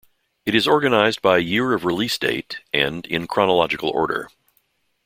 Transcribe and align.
It 0.47 0.55
is 0.55 0.67
organized 0.67 1.21
by 1.21 1.37
"year 1.37 1.73
of 1.73 1.85
release 1.85 2.17
date" 2.17 2.61
and 2.73 3.05
in 3.05 3.27
"chronological 3.27 3.91
order". 3.91 4.31